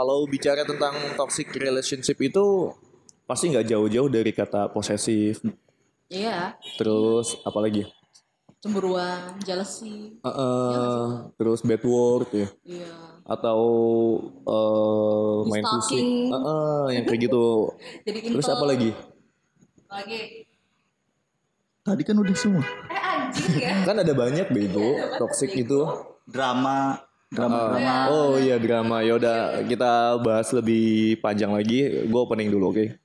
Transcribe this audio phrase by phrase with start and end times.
[0.00, 2.72] kalau bicara tentang toxic relationship itu
[3.28, 5.44] pasti nggak jauh-jauh dari kata posesif.
[6.08, 7.84] Iya, Terus apalagi?
[8.60, 10.20] cemburuan, jealousy.
[10.20, 11.04] Eh, eh,
[11.40, 12.48] terus bad word ya.
[12.60, 12.92] Iya.
[13.24, 13.60] Atau
[14.44, 16.04] eh, main fisik.
[16.04, 17.72] Eh, eh, yang kayak gitu.
[18.08, 18.56] Jadi Terus info.
[18.60, 18.90] apa lagi?
[19.88, 20.20] Lagi.
[21.80, 22.64] Tadi kan udah semua.
[22.92, 23.80] Eh anjing ya.
[23.88, 25.80] Kan ada banyak bego toxic itu.
[26.28, 27.94] Drama, drama, drama.
[28.12, 29.00] Oh iya drama.
[29.00, 32.06] Ya udah kita bahas lebih panjang lagi.
[32.06, 32.99] Gue opening dulu, oke?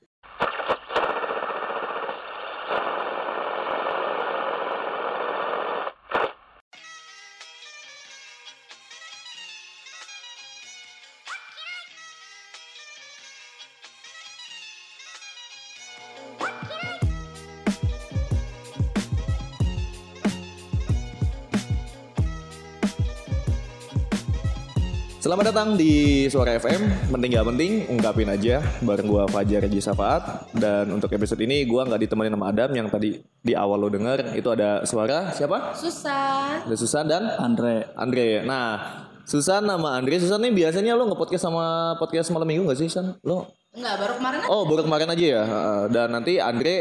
[25.26, 27.10] Selamat datang di Suara FM.
[27.10, 30.54] Penting gak penting, ungkapin aja bareng gua Fajar Haji Safaat.
[30.54, 34.38] Dan untuk episode ini gua nggak ditemenin sama Adam yang tadi di awal lo denger.
[34.38, 35.74] Itu ada suara siapa?
[35.74, 36.70] Susah.
[36.70, 37.90] Ada Susan dan Andre.
[37.98, 38.46] Andre.
[38.46, 38.78] Nah,
[39.26, 40.22] Susan sama Andre.
[40.22, 43.18] Susan nih biasanya lo nge-podcast sama podcast malam minggu gak sih, Susan?
[43.26, 43.50] Lo?
[43.74, 44.50] Enggak, baru kemarin aja.
[44.54, 45.42] Oh, baru kemarin aja ya.
[45.42, 45.82] Heeh.
[45.90, 46.76] Dan nanti Andre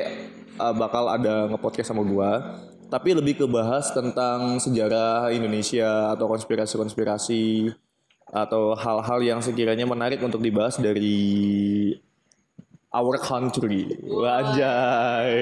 [0.61, 2.61] uh, bakal ada nge-podcast sama gua.
[2.93, 7.73] Tapi lebih ke bahas tentang sejarah Indonesia atau konspirasi-konspirasi
[8.35, 11.23] atau hal-hal yang sekiranya menarik untuk dibahas dari
[12.95, 13.91] our country.
[14.07, 15.39] Wajay.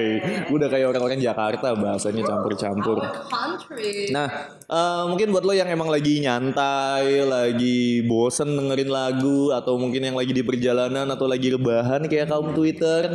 [0.49, 3.01] Udah kayak orang-orang Jakarta bahasanya campur-campur.
[3.29, 4.09] Country.
[4.09, 4.29] Nah,
[4.61, 10.17] eh, mungkin buat lo yang emang lagi nyantai, lagi bosen dengerin lagu, atau mungkin yang
[10.17, 13.09] lagi di perjalanan atau lagi rebahan kayak kaum Twitter,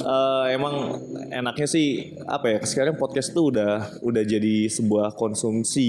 [0.00, 2.58] eh, emang enaknya sih apa ya?
[2.64, 5.88] Sekarang podcast tuh udah udah jadi sebuah konsumsi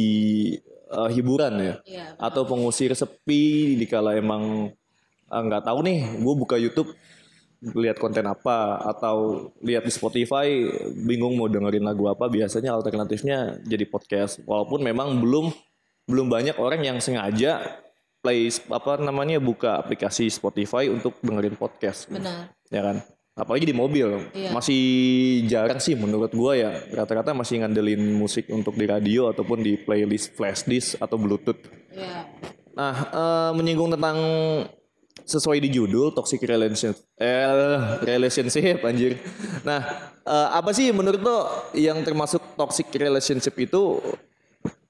[0.88, 2.06] eh, hiburan ya, Iya.
[2.18, 4.72] atau pengusir sepi dikala emang
[5.28, 6.92] eh, nggak tahu nih, gue buka YouTube
[7.58, 10.62] lihat konten apa atau lihat di Spotify
[10.94, 15.50] bingung mau dengerin lagu apa biasanya alternatifnya jadi podcast walaupun memang belum
[16.06, 17.82] belum banyak orang yang sengaja
[18.22, 22.54] play apa namanya buka aplikasi Spotify untuk dengerin podcast Benar.
[22.70, 22.98] ya kan
[23.38, 24.50] apalagi di mobil Iya.
[24.50, 24.82] masih
[25.46, 30.34] jarang sih menurut gua ya rata-rata masih ngandelin musik untuk di radio ataupun di playlist
[30.34, 31.62] flash disk atau bluetooth
[31.94, 32.26] Iya.
[32.74, 34.18] Nah, eh, menyinggung tentang
[35.28, 39.18] sesuai di judul toxic relationship, eh, relationship anjir.
[39.66, 39.82] Nah,
[40.22, 41.38] eh, apa sih menurut lo
[41.74, 43.98] yang termasuk toxic relationship itu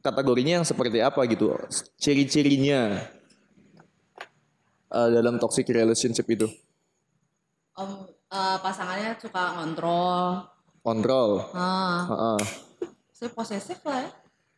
[0.04, 1.56] kategorinya yang seperti apa gitu?
[1.96, 3.02] Ciri-cirinya
[4.88, 6.48] eh, dalam toxic relationship itu?
[7.76, 10.44] Om eh, pasangannya suka ngontrol.
[10.82, 11.44] Kontrol.
[11.52, 12.40] Ah, Heeh.
[13.12, 14.12] saya posesif lah ya.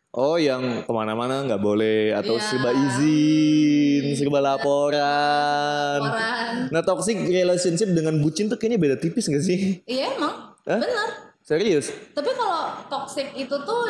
[0.09, 2.43] Oh, yang ke mana-mana nggak boleh atau Iya.
[2.43, 6.01] serba izin, serba laporan.
[6.01, 6.53] Laporan.
[6.73, 9.85] Nah, toxic relationship dengan bucin tuh kayaknya beda tipis gak sih?
[9.85, 10.53] Iya emang.
[10.65, 10.81] Hah?
[10.81, 11.09] Benar.
[11.45, 11.93] Serius?
[12.13, 13.81] Tapi kalau toxic itu tuh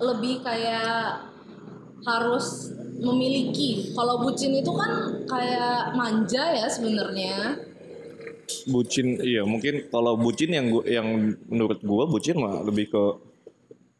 [0.00, 1.28] lebih kayak
[2.08, 3.92] harus memiliki.
[3.92, 4.92] Kalau bucin itu kan
[5.28, 7.56] kayak manja ya sebenarnya.
[8.66, 11.06] Bucin, iya mungkin kalau bucin yang gua, yang
[11.48, 13.02] menurut gua bucin mah lebih ke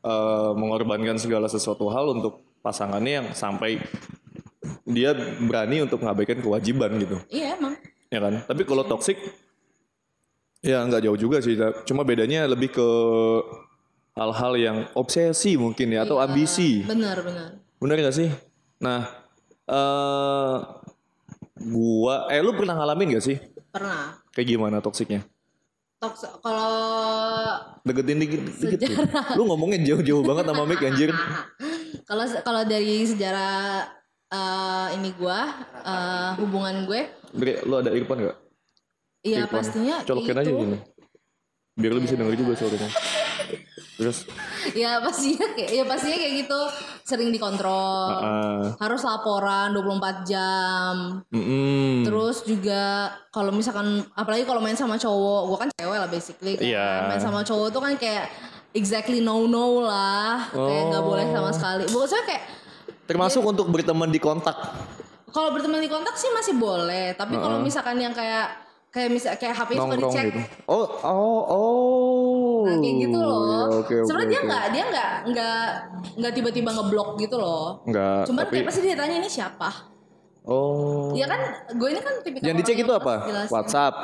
[0.05, 3.81] eh, mengorbankan segala sesuatu hal untuk pasangannya yang sampai
[4.85, 7.75] dia berani untuk mengabaikan kewajiban gitu, Iya emang.
[8.13, 8.35] ya kan?
[8.45, 9.17] Tapi kalau toxic,
[10.61, 11.57] ya nggak jauh juga sih.
[11.89, 12.89] Cuma bedanya lebih ke
[14.13, 16.85] hal-hal yang obsesi mungkin ya atau ambisi.
[16.85, 17.49] Benar benar.
[17.81, 18.29] Bener gak sih?
[18.77, 19.09] Nah,
[19.65, 20.57] eh
[21.65, 23.37] gua, eh lu pernah ngalamin gak sih?
[23.73, 24.20] Pernah.
[24.31, 25.27] Kayak gimana toksiknya?
[26.01, 28.97] Toxic kalau Deketin dikit, dikit tuh.
[29.37, 31.13] Lu ngomongnya jauh-jauh banget sama Mik anjir.
[32.09, 33.85] kalau kalau dari sejarah
[34.33, 35.45] eh, ini gua
[35.85, 37.05] eh, hubungan gue,
[37.37, 38.39] Bre, lu ada earphone gak?
[39.21, 40.41] iya pastinya Colokin itu.
[40.41, 40.79] aja gini.
[41.77, 42.89] Biar lu bisa denger juga suaranya.
[44.01, 44.25] Terus,
[44.73, 46.61] Ya pastinya kayak ya pastinya kayak gitu
[47.03, 48.09] sering dikontrol.
[48.17, 51.21] ah, Harus laporan 24 jam.
[51.29, 52.03] mm-mm.
[52.03, 52.83] Terus juga
[53.29, 56.65] kalau misalkan apalagi kalau main sama cowok, gua kan cewek lah basically kan.
[56.65, 56.89] Iya.
[57.07, 58.33] Main sama cowok tuh kan kayak
[58.73, 60.49] exactly no no lah.
[60.49, 61.33] Kayak nggak boleh Oh.
[61.35, 61.85] sama sekali.
[61.85, 62.45] Maksudnya kayak
[63.05, 64.57] termasuk untuk berteman di kontak.
[65.29, 68.51] kalau berteman di kontak sih masih boleh, tapi kalau misalkan yang kayak
[68.91, 70.25] kayak misal kayak HP suka Nongkrong dicek.
[70.27, 70.41] gitu.
[70.67, 72.61] Oh, oh, oh.
[72.63, 73.41] Nah, kayak gitu loh.
[73.79, 74.49] Oke, oke, Sebenarnya dia oke.
[74.49, 75.59] nggak dia nggak nggak
[76.19, 77.65] nggak tiba-tiba ngeblok gitu loh.
[77.85, 79.69] Enggak, Cuman tapi kayak pasti dia tanya ini siapa.
[80.43, 81.11] oh.
[81.11, 81.41] Iya kan,
[81.73, 83.15] gue ini kan tipikal Yang dicek itu apa?
[83.25, 83.53] jelasin.
[83.53, 83.95] WhatsApp,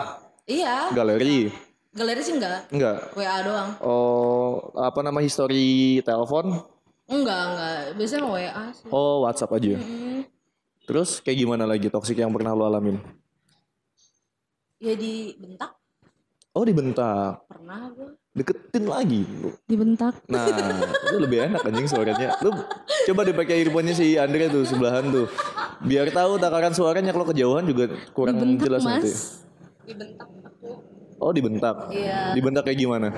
[0.44, 1.50] Iya, galeri.
[1.90, 2.70] galeri sih enggak.
[2.70, 2.96] Enggak.
[3.12, 3.70] WA doang.
[3.80, 5.66] Oh, apa nama history
[6.00, 6.62] telepon?
[7.06, 7.76] Enggak, enggak.
[7.94, 8.86] Biasanya WA sih.
[8.88, 9.74] Oh, WhatsApp aja.
[9.76, 10.22] Hmm.
[10.86, 13.02] Terus kayak gimana lagi toksik yang pernah lo alamin?
[14.76, 15.72] Ya dibentak
[16.52, 18.16] Oh dibentak, pernah gue.
[18.32, 19.28] deketin lagi.
[19.68, 20.24] Dibentak.
[20.24, 22.32] Nah, itu lebih enak anjing suaranya.
[22.40, 22.48] Lu
[23.04, 25.28] coba dipakai earphone-nya si Andre tuh sebelahan tuh.
[25.84, 28.88] Biar tahu takaran suaranya kalau kejauhan juga kurang Dibentak jelas mas.
[28.88, 29.10] nanti.
[29.84, 30.70] Dibentak aku.
[31.20, 31.76] Oh, dibentak.
[31.92, 32.32] Iya.
[32.32, 33.08] Dibentak kayak gimana?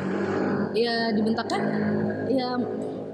[0.75, 1.63] Iya dibentak kan.
[2.27, 2.59] Ya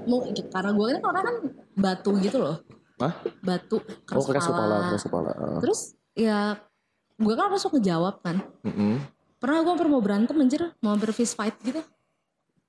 [0.09, 1.35] mau karena gue kan orang kan
[1.77, 2.57] batu gitu loh.
[2.97, 3.13] Hah?
[3.45, 4.57] Batu Oh, keras, keras kepala.
[4.57, 5.31] kepala, keras kepala.
[5.37, 5.59] Ah.
[5.61, 5.79] Terus
[6.17, 6.39] ya
[7.15, 8.43] gue kan langsung ngejawab kan.
[8.67, 8.99] Mm-mm.
[9.39, 11.79] Pernah gue hampir mau berantem anjir, mau hampir fist fight gitu.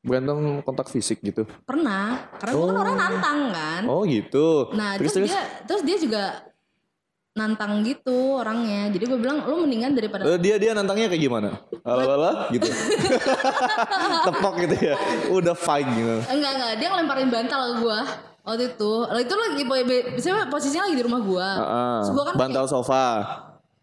[0.07, 1.49] Berantem kontak fisik gitu.
[1.67, 3.83] Pernah, karena gue kan orang nantang kan.
[3.91, 4.71] Oh, gitu.
[4.77, 5.35] Nah terus terus, terus.
[5.35, 6.23] dia terus dia juga
[7.37, 8.89] nantang gitu orangnya.
[8.95, 11.49] Jadi gue bilang lu mendingan daripada Eh, dia dia nantangnya kayak gimana?
[11.85, 12.65] Ala-ala gitu.
[14.27, 14.97] Tepok gitu ya.
[15.29, 16.17] Udah fight gitu.
[16.33, 17.99] enggak enggak dia ngelemparin bantal ke gue
[18.47, 18.93] waktu itu.
[19.11, 19.63] Lalu itu lagi
[20.49, 21.49] posisinya lagi di rumah gue.
[21.61, 23.05] Ah, Terus gue kan bantal sofa.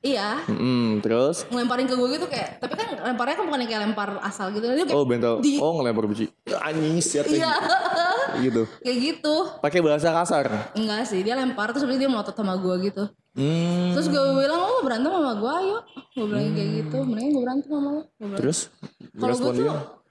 [0.03, 3.83] Iya Mm-mm, terus ngelemparin ke gue gitu kayak tapi kan lemparnya kan bukan yang kayak
[3.83, 4.63] lempar asal gitu.
[4.63, 5.33] Dia kayak oh bantal.
[5.39, 6.27] di- Oh, ngelempar biji.
[6.59, 7.55] Anyis ya iya
[8.39, 8.67] gitu.
[8.79, 9.35] kayak gitu.
[9.59, 10.75] Pakai bahasa kasar.
[10.75, 13.03] Enggak sih dia lempar terus dia melotot sama gue gitu.
[13.33, 13.95] Hmm.
[13.95, 15.77] Terus gue bilang mau berantem sama gue ayo.
[16.13, 16.97] Gue bilang kayak gitu.
[17.01, 18.01] Mendingan gue berantem sama lo.
[18.35, 18.59] Terus
[19.13, 19.65] Kalau gue tuh,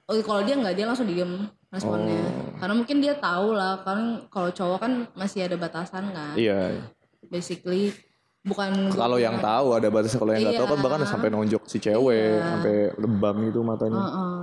[0.09, 1.31] oh, kalau dia nggak dia langsung diem
[1.69, 2.17] responnya.
[2.17, 2.57] Oh.
[2.57, 6.33] Karena mungkin dia tahu lah, kan kalau cowok kan masih ada batasan kan.
[6.33, 6.81] Iya.
[7.27, 7.93] Basically
[8.43, 10.83] bukan Kalau yang tahu ada batasnya kalau yang nggak tahu kan Iya.
[10.83, 12.43] bahkan sampai nonjok si cewek, Iya.
[12.45, 14.01] sampai lebam gitu matanya.
[14.03, 14.35] Heeh.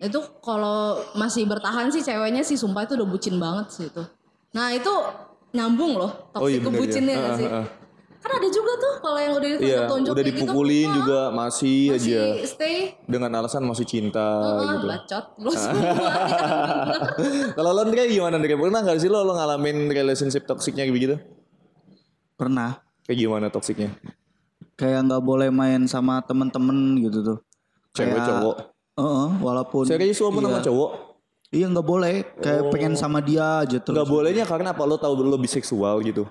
[0.00, 0.78] Itu kalau
[1.12, 4.00] masih bertahan sih ceweknya sih sumpah itu udah bucin banget sih itu.
[4.50, 4.88] Nah itu
[5.50, 6.70] nyambung loh Oh iya ya.
[6.70, 7.48] bucinnya nggak Ah, sih?
[7.50, 7.66] ah, ah.
[8.20, 11.18] Kan ada juga tuh kalau yang udah Iya, ditonjok-tonjok udah kayak gitu, dipukulin ah, juga
[11.32, 14.86] masih, masih aja stay dengan alasan masih cinta ah, gitu.
[14.86, 15.80] bacot lu semua.
[17.56, 18.54] Kalau lo Andre gimana Andre?
[18.54, 21.16] Pernah gak sih lo, lo ngalamin relationship toksiknya begitu?
[22.36, 22.84] Pernah.
[23.10, 23.90] Kayak gimana toksiknya?
[24.78, 27.38] Kayak nggak boleh main sama temen-temen gitu tuh.
[27.90, 28.56] Cewek Kayak- cowok.
[29.02, 30.50] Heeh, walaupun Serius walaupun iya.
[30.54, 30.90] sama cowok?
[31.50, 32.14] Iya nggak boleh.
[32.38, 33.98] Kayak pengen sama dia aja terus.
[33.98, 34.86] Gak bolehnya karena apa?
[34.86, 36.22] Lo tahu lo biseksual gitu.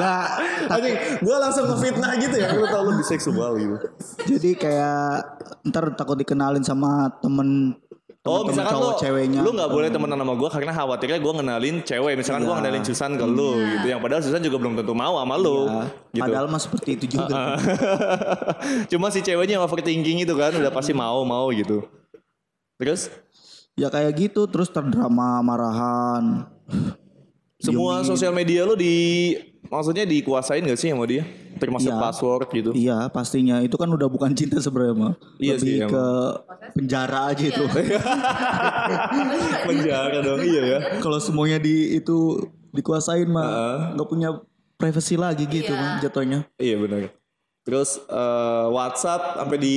[0.00, 0.26] Nggak.
[0.72, 2.56] Anjing, gue langsung ngefitnah gitu ya.
[2.56, 3.76] Lo tau lo biseksual gitu.
[4.24, 7.76] Jadi kayak ntar takut dikenalin sama temen
[8.26, 9.40] Oh misalkan cowok lo, ceweknya.
[9.40, 12.12] lo gak boleh temenan sama gue karena khawatirnya gue ngenalin cewek.
[12.14, 12.58] Misalkan gue Iya.
[12.58, 13.86] ngenalin Susan ke lo gitu.
[13.86, 15.58] Yang padahal Susan juga belum tentu mau sama lo.
[15.64, 15.82] Ya,
[16.12, 16.22] Gitu.
[16.22, 17.54] Padahal mah seperti itu juga.
[18.90, 21.86] Cuma si ceweknya yang overthinking itu kan udah pasti mau-mau gitu.
[22.76, 23.08] Terus
[23.72, 26.48] Ya kayak gitu terus terdrama marahan.
[27.58, 29.36] semua sosial media lo di
[29.66, 31.24] maksudnya dikuasain gak sih sama dia?
[31.56, 31.98] Termasuk Iya.
[31.98, 32.70] password gitu.
[32.70, 35.12] Iya pastinya itu kan udah bukan cinta sebenarnya mah.
[35.36, 36.04] Iya Lebih sih, ke
[36.72, 37.62] penjara aja itu.
[39.64, 40.78] Penjara dong iya ya.
[41.00, 44.28] Kalau semuanya di itu dikuasain mah nggak punya
[44.76, 45.80] privasi lagi gitu Iya.
[45.80, 46.38] mah jatuhnya.
[46.56, 47.00] Iya benar.
[47.64, 49.74] Terus eh, WhatsApp sampai di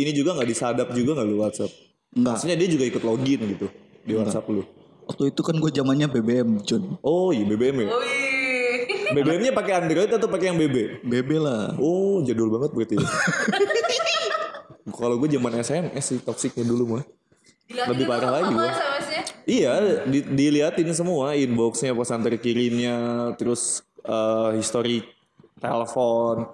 [0.00, 1.70] ini juga nggak disadap juga nggak lu WhatsApp?
[2.14, 2.32] Enggak.
[2.32, 3.66] Maksudnya dia juga ikut login gitu
[4.02, 4.62] di WhatsApp lu.
[5.06, 6.98] Waktu itu kan gue zamannya BBM, John.
[6.98, 7.86] Oh iya BBM ya.
[9.14, 11.06] BBM-nya pakai Android atau pakai yang BB?
[11.06, 11.76] BB lah.
[11.78, 12.96] Oh jadul banget berarti.
[14.98, 17.04] Kalau gue zaman SMS sih toksiknya dulu mah.
[17.66, 18.70] Lebih parah lagi gua.
[18.70, 19.22] SMS-nya.
[19.46, 19.72] Iya,
[20.06, 22.96] di, diliatin semua inboxnya, pesan terkirimnya,
[23.38, 25.02] terus eh, history
[25.58, 26.46] telepon.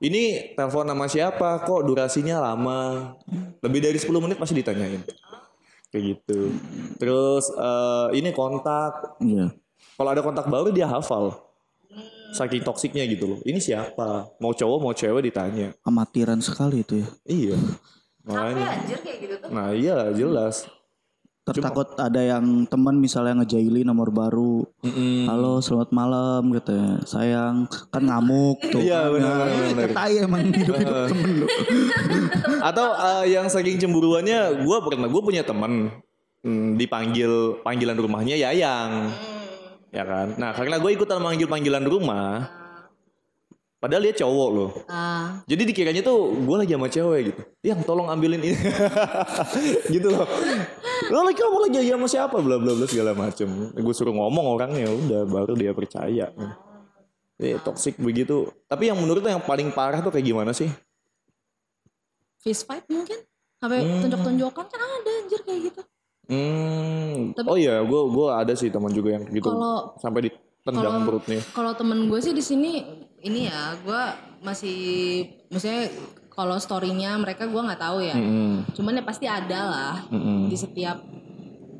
[0.00, 1.64] Ini telepon nama siapa?
[1.64, 3.12] Kok durasinya lama?
[3.60, 5.04] Lebih dari 10 menit pasti ditanyain.
[5.92, 6.52] Kayak gitu.
[6.96, 9.20] Terus eh, ini kontak.
[9.20, 9.52] Iya.
[9.94, 11.53] Kalau ada kontak baru dia hafal.
[12.34, 13.38] Saking toksiknya gitu loh.
[13.46, 14.34] Ini siapa?
[14.42, 15.70] Mau cowok mau cewek ditanya.
[15.86, 17.08] Amatiran sekali itu ya.
[17.30, 17.56] Iya.
[18.26, 18.64] Makanya.
[18.74, 19.48] anjir kayak gitu tuh.
[19.54, 20.66] Nah iya jelas.
[21.44, 24.64] Tertakut ada yang teman misalnya ngejaili nomor baru.
[24.80, 25.28] Mm-mm.
[25.28, 27.04] Halo, selamat malam katanya.
[27.04, 28.80] Sayang, kan ngamuk tuh.
[28.80, 29.90] Iya, benar, Nah, benar, benar.
[29.92, 31.46] Tai emang hidup-hidup temen lu.
[32.72, 35.92] Atau eh, yang saking cemburuannya, gue pernah gue punya teman
[36.48, 39.12] hmm, dipanggil panggilan rumahnya Yayang,
[39.94, 40.34] ya kan.
[40.34, 42.50] Nah karena gue ikutan manggil panggilan rumah,
[43.78, 44.70] padahal dia cowok loh.
[44.90, 47.42] Ah, Jadi dikiranya tuh gue lagi sama cewek gitu.
[47.62, 48.58] Yang tolong ambilin ini,
[49.94, 50.26] gitu loh.
[51.14, 52.36] Lo lagi kamu lagi sama siapa?
[52.42, 53.46] Bla bla bla segala macem.
[53.70, 56.34] Gue suruh ngomong orangnya, udah baru dia percaya.
[57.38, 58.50] Eh toxic begitu.
[58.66, 60.68] Tapi yang menurut lo yang paling parah tuh kayak gimana sih?
[62.44, 63.24] fist fight mungkin?
[63.56, 65.80] Sampai tonjok-tonjokan kan ada anjir kayak gitu.
[66.26, 67.32] Hmm.
[67.32, 71.06] Tapi- oh iya, gue gua ada sih teman juga yang gitu Kalau- sampai ditendang kalau-
[71.06, 71.40] perutnya.
[71.50, 72.80] Kalau temen gue sih di sini
[73.20, 74.02] ini ya, gue
[74.40, 74.78] masih
[75.48, 75.88] maksudnya
[76.28, 78.12] kalau storynya mereka gue nggak tahu ya.
[78.12, 78.66] Mm-mm.
[78.72, 80.48] Cuman ya pasti ada lah Mm-mm.
[80.48, 80.98] di setiap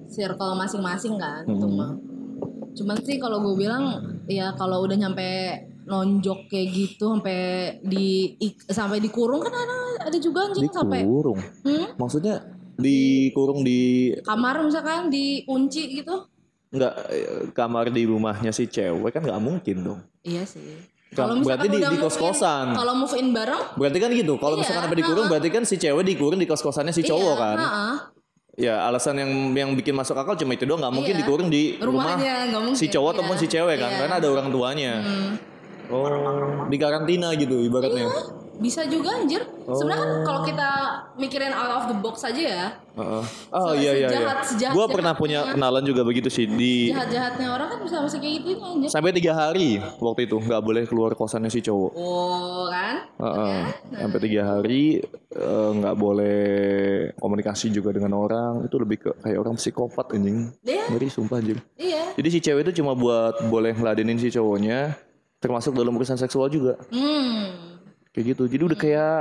[0.07, 1.43] circle masing-masing kan.
[1.45, 1.93] itu mah.
[2.75, 5.27] Cuman sih kalau gue bilang ya kalau udah nyampe
[5.85, 7.39] nonjok kayak gitu sampai
[7.83, 8.35] di
[8.65, 11.37] sampai dikurung kan ada ada juga anjing sampai Dikurung.
[11.37, 12.41] hmm, Maksudnya
[12.75, 16.27] dikurung di kamar misalkan dikunci gitu
[16.75, 16.95] nggak
[17.55, 20.01] kamar di rumahnya si cewek kan nggak mungkin dong.
[20.27, 20.75] iya sih
[21.15, 22.75] kalau berarti di- di kos-kosan.
[22.75, 24.35] kalau move in bareng Berarti kan gitu.
[24.35, 27.39] Kalau Iya, misalkan sampai dikurung berarti kan si cewek dikurung di kos-kosannya si cowok iya,
[27.39, 27.59] kan.
[27.63, 27.89] ha-ha.
[28.55, 31.21] Ya alasan yang yang bikin masuk akal cuma itu doang nggak mungkin Iya.
[31.23, 33.15] dikurung di rumah rumahnya mungkin si cowok iya.
[33.15, 33.99] ataupun si cewek kan Iya.
[34.03, 34.93] karena ada orang tuanya.
[34.99, 35.33] Hmm.
[35.87, 38.11] Oh, di karantina gitu ibaratnya.
[38.57, 40.69] Bisa juga anjir sebenarnya kan kalau kita
[41.15, 43.25] mikirin out of the box aja ya Heeh.
[43.51, 44.09] Oh iya iya iya.
[44.13, 45.55] sejahat- sejahat- Gua pernah punya jahatnya.
[45.59, 49.33] kenalan juga begitu sih di jahat-jahatnya orang kan bisa masih kayak gitu anjir sampai tiga
[49.33, 51.91] hari waktu itu nggak boleh keluar kosannya si cowok.
[51.93, 53.59] oh kan Heeh.
[53.97, 56.47] Sampai tiga hari eh, nggak boleh
[57.15, 60.55] komunikasi juga dengan orang itu lebih ke kayak orang psikopat anjing.
[60.61, 60.87] Iya.
[60.89, 61.59] Ngeri sumpah anjing.
[61.75, 64.95] iya Jadi si cewek itu cuma buat boleh ngeladenin si cowoknya
[65.37, 66.79] termasuk dalam urusan seksual juga.
[66.89, 67.74] hmm
[68.15, 68.43] Kayak gitu.
[68.47, 69.17] Jadi udah kayak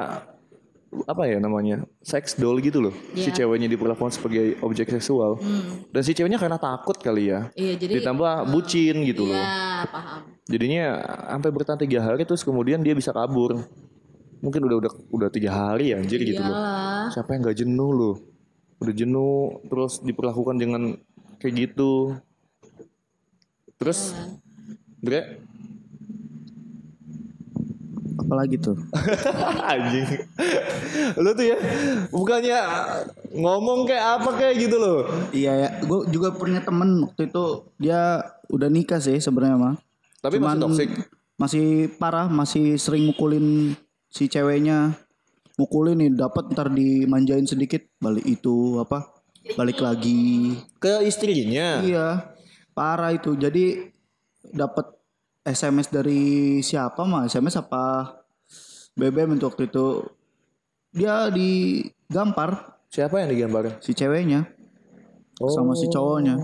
[1.03, 1.81] apa ya namanya?
[1.99, 2.93] Sex doll gitu loh.
[3.17, 3.43] Si Iya.
[3.43, 5.41] ceweknya diperlakukan sebagai objek seksual.
[5.41, 7.49] hmm Dan si ceweknya karena takut kali ya.
[7.57, 9.33] iya jadi Ditambah bucin gitu loh.
[9.35, 10.85] iya paham Jadinya
[11.31, 13.63] sampai bertahan tiga hari terus kemudian dia bisa kabur.
[14.43, 16.53] Mungkin udah udah udah tiga hari ya, anjir gitu loh.
[17.09, 18.15] Siapa yang nggak jenuh loh?
[18.77, 20.99] Udah jenuh terus diperlakukan dengan
[21.39, 22.19] kayak gitu.
[23.79, 24.11] Terus,
[24.99, 25.39] Dre,
[28.23, 28.79] Apalagi tuh?
[29.71, 30.07] anjing,
[31.19, 31.57] lu tuh ya
[32.07, 32.59] bukannya
[33.35, 35.03] ngomong kayak apa kayak gitu loh.
[35.35, 39.75] Iya ya, gue juga punya temen waktu itu dia udah nikah sih sebenarnya mah.
[40.23, 40.89] Tapi masih toxic.
[41.35, 43.75] Masih parah, masih sering mukulin
[44.07, 44.95] si ceweknya.
[45.59, 49.11] Mukulin nih, dapat ntar dimanjain sedikit, balik itu apa?
[49.53, 50.55] Balik lagi.
[50.79, 51.83] Ke istrinya.
[51.83, 52.33] Iya,
[52.71, 53.35] parah itu.
[53.35, 53.91] Jadi
[54.49, 55.02] dapat
[55.43, 57.27] SMS dari siapa mah?
[57.27, 58.15] SMS apa?
[58.95, 60.05] BBM itu waktu itu
[60.93, 63.81] dia digampar Siapa yang digambar?
[63.81, 64.53] si ceweknya
[65.49, 66.37] sama si cowoknya.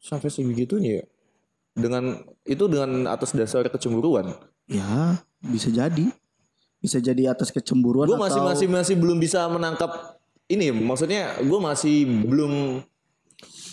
[0.00, 1.04] Sampai segitunya ya.
[1.76, 4.32] Dengan itu dengan atas dasar kecemburuan.
[4.70, 6.08] Ya, bisa jadi.
[6.80, 10.16] Bisa jadi atas kecemburuan Gue atau masih masih masih belum bisa menangkap
[10.48, 10.72] ini.
[10.72, 12.80] Maksudnya gue masih belum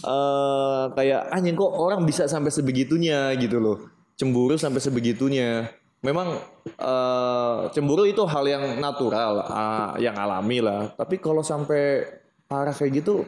[0.06, 3.78] eh kayak anjing kok orang bisa sampai sebegitunya gitu loh.
[4.18, 5.70] Cemburu sampai sebegitunya.
[6.06, 6.38] Memang
[6.78, 10.94] eh cemburu itu hal yang natural, ah, yang alami lah.
[10.94, 12.06] Tapi kalau sampai
[12.46, 13.26] parah kayak gitu,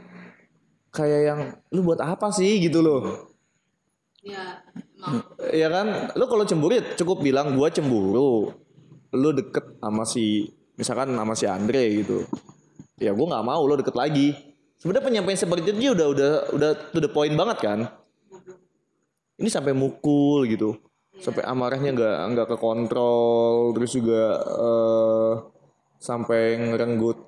[0.94, 1.40] kayak yang
[1.74, 3.30] lu buat apa sih gitu loh?
[4.20, 4.60] ya
[5.56, 8.52] Ya kan, lu kalau cemburu ya cukup bilang gua cemburu.
[9.16, 12.28] Lu deket sama si misalkan sama si Andre gitu.
[13.00, 14.49] Ya gua nggak mau lu deket lagi.
[14.80, 17.80] Sebenarnya penyampaian seperti itu dia udah udah udah to the point banget kan.
[19.36, 20.80] Ini sampai mukul gitu.
[21.20, 25.34] Sampai amarahnya nggak nggak kekontrol terus juga eh
[26.00, 27.28] sampai ngerenggut.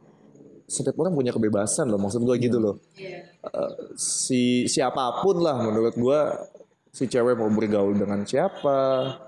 [0.64, 2.80] Setiap orang punya kebebasan loh maksud gua gitu loh.
[2.96, 6.32] Eh, si siapa pun lah menurut gua.
[6.92, 8.80] Si cewek mau bergaul dengan siapa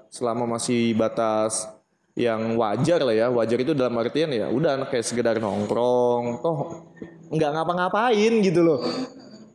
[0.08, 1.68] selama masih batas
[2.16, 3.28] yang wajar lah ya.
[3.28, 6.40] Wajar itu dalam artian ya udah kayak sekedar nongkrong.
[6.40, 6.88] Toh
[7.34, 8.80] nggak ngapa-ngapain gitu loh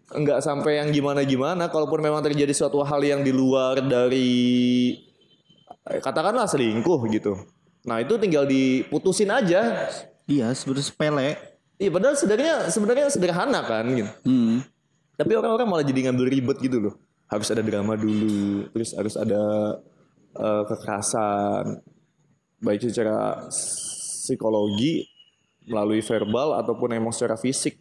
[0.08, 4.96] nggak sampai yang gimana-gimana kalaupun memang terjadi suatu hal yang di luar dari
[5.84, 7.36] eh, katakanlah selingkuh gitu
[7.84, 9.88] nah itu tinggal diputusin aja
[10.28, 11.28] Iya, sebenarnya sepele.
[11.76, 14.60] iya padahal sebenarnya sebenarnya sederhana kan gitu Hmm.
[15.16, 16.94] tapi orang-orang malah jadi ngambil ribet gitu loh.
[17.28, 19.40] Harus ada drama dulu, terus harus ada
[20.32, 21.80] eh, kekerasan,
[22.58, 25.04] baik secara psikologi
[25.68, 27.78] melalui verbal ataupun emang secara fisik.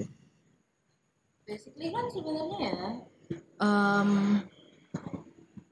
[1.41, 2.75] basically kan sebenarnya ya
[3.57, 4.09] em,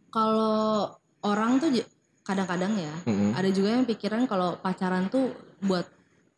[0.07, 0.87] kalau
[1.21, 1.69] orang tuh
[2.23, 3.35] kadang-kadang ya Mm-mm.
[3.35, 5.83] ada juga yang pikiran kalau pacaran tuh buat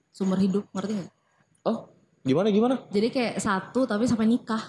[0.10, 1.12] sumber hidup ngerti nggak
[1.64, 1.92] Oh,
[2.22, 2.76] gimana gimana?
[2.90, 4.62] jadi kayak satu tapi sampai nikah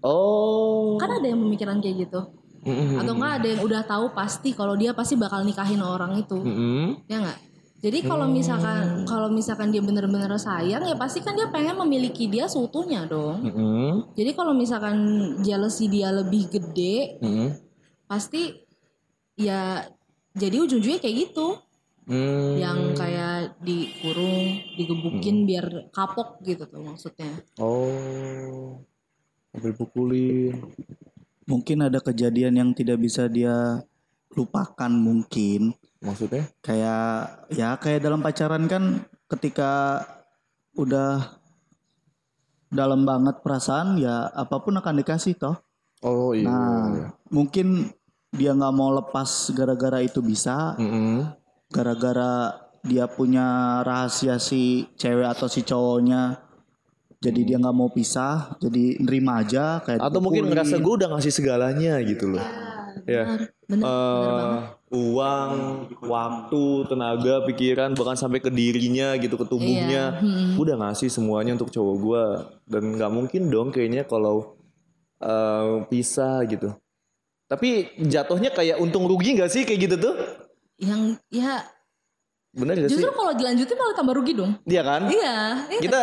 [0.00, 0.96] Oh.
[0.96, 2.20] kan ada yang pemikiran kayak gitu
[2.64, 2.96] Mm-mm.
[2.96, 7.04] atau enggak ada yang udah tahu pasti kalau dia pasti bakal nikahin orang itu Mm-mm.
[7.04, 7.38] ya nggak
[7.84, 12.48] jadi kalau misalkan kalau misalkan dia bener-bener sayang ya pasti kan dia pengen memiliki dia
[12.48, 14.16] seutuhnya dong Mm-mm.
[14.16, 14.96] jadi kalau misalkan
[15.44, 17.60] jealousy dia lebih gede Mm-mm.
[18.08, 18.64] pasti
[19.36, 19.84] ya
[20.32, 21.60] jadi ujung-ujungnya kayak gitu
[22.04, 22.60] Mm.
[22.60, 28.76] yang kayak dikurung digebukin biar kapok gitu tuh maksudnya Oh.
[29.48, 30.52] Sampai pukulin.
[31.46, 33.80] Mungkin ada kejadian yang tidak bisa dia
[34.34, 35.78] lupakan mungkin.
[36.04, 36.44] Maksudnya?
[36.60, 40.04] Kayak ya kayak dalam pacaran kan ketika
[40.76, 41.40] udah
[42.68, 45.56] dalam banget perasaan ya apa pun akan dikasih toh.
[46.02, 46.44] Oh iya.
[46.44, 46.84] Nah,
[47.30, 47.88] mungkin
[48.28, 51.32] dia nggak mau lepas gara-gara itu bisa, Mm-mm.
[51.70, 52.52] gara-gara
[52.84, 56.42] dia punya rahasia si cewek atau si cowoknya.
[57.24, 60.50] Jadi dia nggak mau pisah, jadi nerima aja kayak Atau mungkin dipukulin.
[60.60, 62.44] ngerasa gue udah ngasih segalanya gitu loh.
[63.08, 63.48] Ya.
[63.64, 64.56] bener, Eh,
[64.92, 65.50] uang,
[66.06, 71.56] waktu, tenaga, pikiran, bahkan sampai ke dirinya gitu, ke tubuhnya, Iya, gue udah ngasih semuanya
[71.56, 72.24] untuk cowok gue
[72.68, 74.56] dan nggak mungkin dong kayaknya kalau
[75.18, 76.72] eh, pisah gitu.
[77.44, 80.16] Tapi jatuhnya kayak untung rugi nggak sih kayak gitu tuh?
[80.74, 81.62] yang ya
[82.54, 83.02] Bener gak sih?
[83.02, 84.54] justru kalau dilanjutin malah tambah rugi dong.
[84.62, 85.02] Iya kan?
[85.10, 85.38] Iya,
[85.74, 86.00] iya kita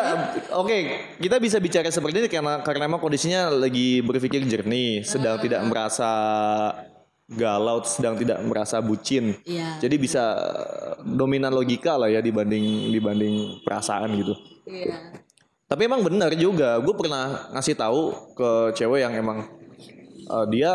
[0.52, 0.78] oke
[1.24, 6.12] kita bisa bicara seperti ini karena karena emang kondisinya lagi berpikir jernih sedang tidak merasa
[7.32, 9.80] galau sedang tidak merasa bucin Iya.
[9.80, 14.36] jadi bisa eh, dominan logika lah ya dibanding dibanding perasaan gitu
[14.68, 15.16] Iya.
[15.66, 18.02] tapi emang benar juga gue pernah ngasih tahu
[18.36, 19.48] ke cewek yang emang
[20.28, 20.72] eh, dia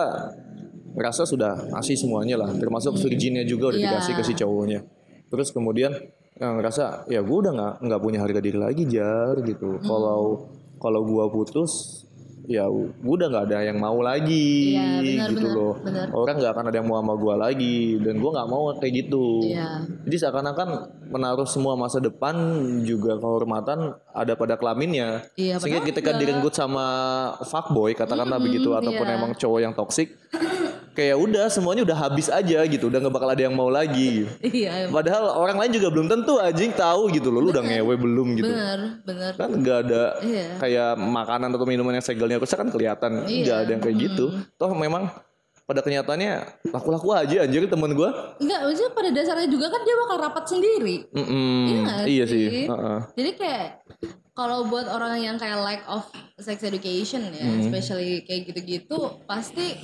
[0.96, 3.88] merasa sudah ngasih semuanya lah termasuk virginnya juga udah Iya.
[3.92, 4.80] dikasih ke si cowoknya
[5.28, 5.92] terus kemudian
[6.36, 10.48] eh, ngerasa ya gue udah nggak nggak punya harga diri lagi jar gitu kalau
[10.80, 12.04] kalau gue putus
[12.46, 16.06] ya gue udah nggak ada yang mau lagi Iya, benar, gitu benar, loh benar.
[16.14, 19.26] orang nggak akan ada yang mau sama gue lagi dan gue nggak mau kayak gitu
[19.50, 19.68] Iya.
[20.06, 20.68] jadi seakan-akan
[21.06, 22.34] menaruh semua masa depan
[22.82, 25.22] juga kehormatan ada pada kelaminnya.
[25.38, 26.20] Iya, Sehingga ketika enggak.
[26.24, 26.86] direnggut sama
[27.46, 29.14] fuckboy katakanlah begitu ataupun iya.
[29.14, 30.18] emang cowok yang toksik
[30.96, 34.24] kayak udah semuanya udah habis aja gitu, udah nggak bakal ada yang mau lagi.
[34.40, 38.28] Iya, Padahal orang lain juga belum tentu anjing tahu gitu loh, lu udah ngewe belum
[38.34, 38.48] gitu.
[38.48, 39.32] bener, bener.
[39.36, 40.46] Kan nggak ada Iya.
[40.56, 43.28] kayak makanan atau minuman yang segelnya rusak kan kelihatan.
[43.28, 43.44] Iya.
[43.44, 44.24] Nggak ada yang kayak gitu.
[44.56, 45.12] Toh memang
[45.62, 46.32] pada kenyataannya
[46.70, 48.10] laku-laku aja anjir temen gue.
[48.38, 50.96] Enggak, maksudnya pada dasarnya juga kan dia bakal rapat sendiri.
[51.10, 52.46] Mm-mm, Iya nggak iya sih?
[52.46, 52.64] sih.
[52.70, 52.98] Heeh.
[53.12, 53.66] Jadi kayak
[54.30, 56.06] kalau buat orang yang kayak lack of
[56.38, 57.60] sex education ya, Hmm.
[57.60, 58.94] especially kayak gitu-gitu,
[59.26, 59.74] pasti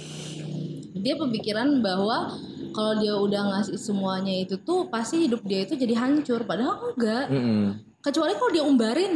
[1.03, 2.31] dia pemikiran bahwa
[2.73, 6.47] kalau dia udah ngasih semuanya itu tuh pasti hidup dia itu jadi hancur.
[6.47, 7.29] Padahal enggak.
[7.29, 7.83] Mm-mm.
[8.01, 9.13] Kecuali kalau dia umbarin.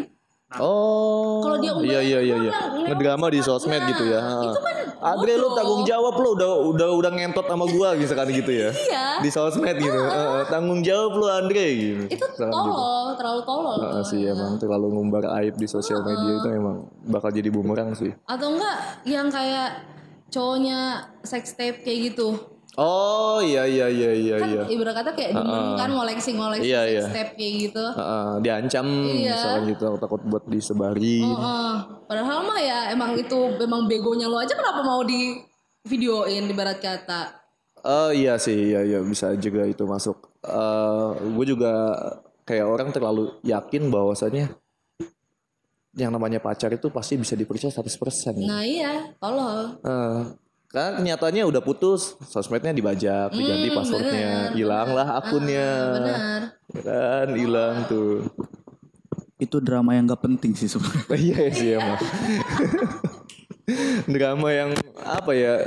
[0.62, 1.42] Oh.
[1.42, 2.52] Kalau dia umbar iya iya iya iya.
[2.86, 4.20] Ngedrama di sosmed gitu ya.
[4.46, 8.52] Itu kan Andre lu tanggung jawab lu udah udah udah ngentot sama gua misalkan gitu
[8.54, 8.70] ya.
[8.70, 9.06] Iya.
[9.26, 10.00] Di sosmed gitu.
[10.06, 12.04] Heeh, tanggung jawab lu Andre gitu.
[12.14, 12.62] Itu Misalkan gitu.
[12.62, 13.78] tolol, terlalu tolol.
[13.82, 18.14] Heeh, sih emang terlalu ngumbar aib di sosial media itu emang bakal jadi bumerang sih.
[18.24, 19.95] Atau enggak yang kayak
[20.30, 20.78] cowoknya
[21.22, 22.34] sex tape kayak gitu.
[22.76, 24.62] Oh iya iya iya iya kan iya.
[24.68, 27.04] ibarat kata kayak demen kan ngoleksi-ngoleksi Iya, sex iya.
[27.08, 27.84] tape kayak gitu.
[27.96, 29.32] Heeh, diancam Iya.
[29.32, 31.24] misalkan gitu takut buat disebari.
[31.24, 31.72] Heeh.
[32.04, 35.40] Padahal mah ya emang itu memang begonya lo aja kenapa mau di
[35.88, 37.32] videoin ibarat kata.
[37.80, 40.28] Oh iya sih, iya iya bisa juga itu masuk.
[40.44, 41.72] Eh gue juga
[42.44, 44.52] kayak orang terlalu yakin bahwasannya
[45.96, 48.36] yang namanya pacar itu pasti bisa dipercaya 100%.
[48.44, 49.80] Nah iya, tolol.
[49.80, 50.20] Eh,
[50.68, 56.40] karena kenyataannya udah putus, sosmednya dibajak, diganti passwordnya, hilang lah akunnya, Benar.
[56.84, 58.28] kan hilang tuh.
[59.40, 61.16] Itu drama yang gak penting sih sebenarnya.
[61.32, 62.00] iya sih emang.
[64.06, 64.70] Drama yang
[65.02, 65.58] apa ya,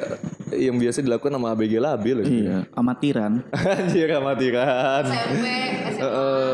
[0.55, 2.17] yang biasa dilakukan sama ABG labil.
[2.23, 2.27] ya.
[2.31, 3.43] Iya, amatiran.
[3.51, 5.03] Anjir amatiran.
[5.03, 5.45] SMP,
[5.99, 5.99] SMP.
[5.99, 6.51] Heeh.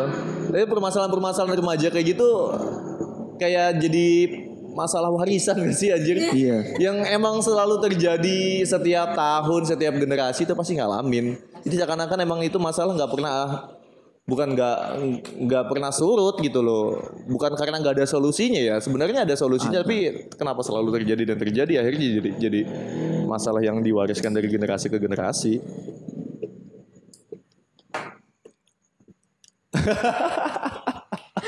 [0.49, 2.29] Tapi permasalahan-permasalahan remaja kayak gitu
[3.39, 4.07] kayak jadi
[4.75, 6.19] masalah warisan gak sih anjir?
[6.35, 6.75] Iya.
[6.77, 11.39] Yang emang selalu terjadi setiap tahun, setiap generasi itu pasti ngalamin.
[11.63, 13.71] Jadi seakan-akan emang itu masalah nggak pernah
[14.25, 14.77] bukan nggak
[15.47, 16.99] nggak pernah surut gitu loh.
[17.25, 18.75] Bukan karena nggak ada solusinya ya.
[18.83, 22.61] Sebenarnya ada solusinya tapi kenapa selalu terjadi dan terjadi akhirnya jadi jadi
[23.25, 25.63] masalah yang diwariskan dari generasi ke generasi.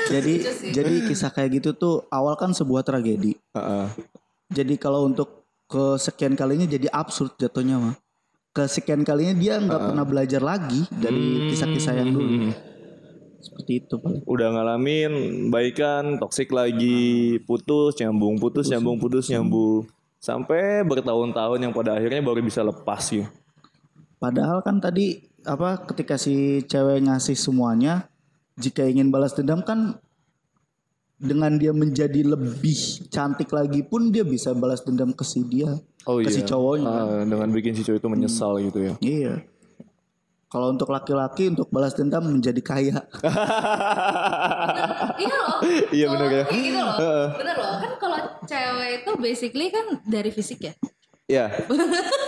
[0.08, 0.34] jadi
[0.72, 3.36] jadi kisah kayak gitu tuh awal kan sebuah tragedi.
[3.54, 3.86] Heeh.
[4.48, 7.96] Jadi kalau untuk kesekian kalinya jadi absurd jatuhnya mah.
[8.56, 12.50] Kesekian kalinya dia nggak pernah belajar lagi dari kisah-kisah yang dulu.
[13.38, 14.26] Seperti itu paling.
[14.26, 15.12] udah ngalamin
[15.54, 19.86] baikan toksik lagi putus nyambung putus nyambung putus nyambung
[20.18, 23.30] sampai bertahun-tahun yang pada akhirnya baru bisa lepas gitu
[24.18, 28.10] Padahal kan tadi apa ketika si cewek ngasih semuanya
[28.58, 29.96] jika ingin balas dendam kan
[31.18, 36.22] dengan dia menjadi lebih cantik lagi pun dia bisa balas dendam ke si dia oh
[36.22, 36.86] ke si cowoknya.
[36.86, 39.34] Ah, dengan bikin si cowok itu menyesal gitu ya Iya.
[40.48, 42.96] Kalau untuk laki-laki untuk balas dendam menjadi kaya.
[45.18, 45.58] Iya loh.
[45.90, 46.44] Iya, bener ya.
[46.46, 46.96] Gitu loh.
[47.36, 47.74] Bener loh.
[47.82, 50.72] Kan kalau cewek itu basically kan dari fisik ya.
[51.28, 51.52] ya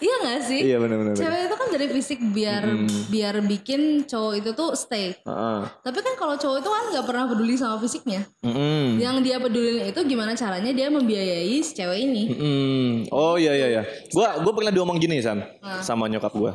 [0.00, 0.60] Iya gak sih?
[0.66, 1.14] Iya benar-benar.
[1.16, 2.62] Cewek itu kan dari fisik biar
[3.08, 5.16] biar bikin cowok itu tuh stay.
[5.16, 5.60] Heeh.
[5.82, 8.24] Tapi kan kalau cowok itu kan nggak pernah peduli sama fisiknya.
[8.44, 9.00] Mm-mm.
[9.00, 12.22] Yang dia pedulin itu gimana caranya dia membiayai si cewek ini.
[12.32, 12.88] Mm-mm.
[13.12, 13.82] Oh iya iya iya.
[14.12, 15.44] Gua gua pernah diomong gini San
[15.80, 16.52] sama nyokap gua.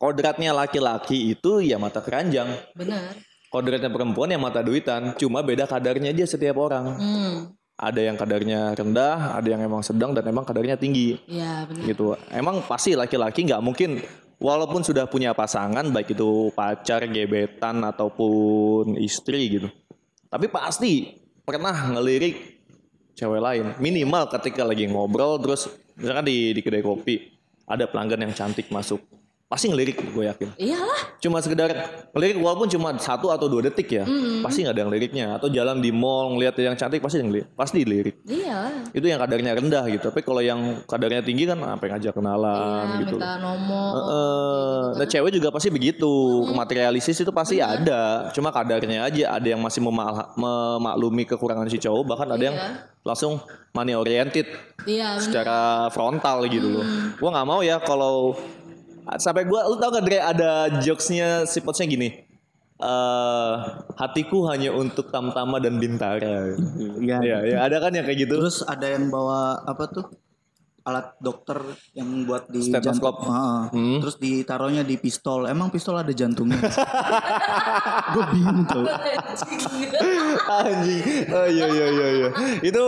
[0.00, 2.48] Kodratnya laki-laki itu ya mata keranjang.
[2.72, 3.20] Benar.
[3.52, 5.12] Kodratnya perempuan ya mata duitan.
[5.20, 6.96] Cuma beda kadarnya aja setiap orang.
[6.96, 7.34] Hmm.
[7.80, 11.16] Ada yang kadarnya rendah, ada yang emang sedang dan emang kadarnya tinggi.
[11.24, 11.84] Iya benar.
[11.88, 12.12] gitu.
[12.28, 14.04] Emang pasti laki-laki nggak mungkin
[14.36, 19.68] walaupun sudah punya pasangan baik itu pacar, gebetan ataupun istri gitu.
[20.28, 21.08] Tapi pasti
[21.40, 22.60] pernah ngelirik
[23.16, 23.66] cewek lain.
[23.80, 27.32] Minimal ketika lagi ngobrol terus misalkan di di kedai kopi
[27.64, 29.00] ada pelanggan yang cantik masuk.
[29.50, 30.48] Pasti ngelirik gue yakin.
[30.54, 31.18] Iyalah.
[31.18, 31.74] Cuma sekedar
[32.14, 34.06] ngelirik walaupun cuma satu atau dua detik ya.
[34.40, 35.26] Pasti nggak ada yang liriknya.
[35.34, 37.50] Atau jalan di mall ngeliat yang cantik pasti ngelirik.
[37.52, 38.86] Pasti dilirik Iyalah.
[38.90, 42.86] itu yang kadarnya rendah gitu tapi kalau yang kadarnya tinggi kan apa yang ngajak kenalan
[42.86, 43.90] Iya, gitu minta nomor.
[43.90, 44.82] Heeh.
[44.94, 46.10] nah cewek juga pasti begitu
[46.50, 52.04] materialistis itu pasti ada cuma kadarnya aja ada yang masih mema- memaklumi kekurangan si cowok
[52.06, 52.70] bahkan ada yang Iya.
[53.02, 54.46] langsung money oriented
[54.82, 55.58] Iya, secara
[55.88, 56.84] frontal gitu loh
[57.16, 58.36] gua nggak mau ya kalau
[59.18, 62.08] sampai gua lu tau gak Dre ada jokesnya si Potsnya gini
[62.80, 63.54] eh
[64.00, 66.56] hatiku hanya untuk tamtama dan bintara
[67.00, 67.18] Iya.
[67.20, 68.40] Iya, ya, ada kan yang kayak gitu.
[68.40, 70.08] Terus ada yang bawa apa tuh?
[70.84, 71.60] Alat dokter
[71.92, 73.20] yang buat di Stetoskop.
[73.20, 73.32] jantung.
[73.32, 73.60] Heeh.
[73.76, 73.98] Hmm.
[74.00, 75.44] Terus ditaruhnya di pistol.
[75.44, 76.58] Emang pistol ada jantungnya?
[78.14, 78.86] Gue bingung tuh.
[80.60, 81.02] Anjing.
[81.30, 82.28] Oh iya iya iya iya.
[82.64, 82.84] Itu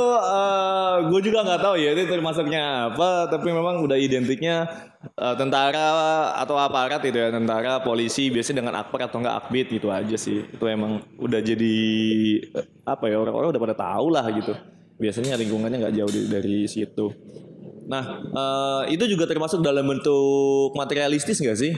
[1.02, 4.66] gue juga nggak tahu ya itu termasuknya apa, tapi memang udah identiknya
[5.18, 9.88] eh, tentara atau aparat itu ya, tentara, polisi biasanya dengan akpar atau enggak akbit gitu
[9.90, 10.46] aja sih.
[10.48, 11.76] Itu emang udah jadi
[12.42, 14.54] eh, apa ya orang-orang udah pada tahu lah gitu.
[14.98, 17.06] Biasanya lingkungannya nggak jauh dari situ.
[17.88, 21.74] Nah, eh, itu juga termasuk dalam bentuk materialistis nggak sih?